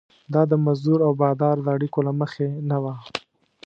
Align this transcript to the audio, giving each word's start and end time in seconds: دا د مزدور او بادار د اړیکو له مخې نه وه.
دا 0.33 0.41
د 0.51 0.53
مزدور 0.65 0.99
او 1.07 1.11
بادار 1.21 1.57
د 1.61 1.67
اړیکو 1.75 1.99
له 2.07 2.13
مخې 2.19 2.47
نه 2.69 2.77
وه. 2.83 2.93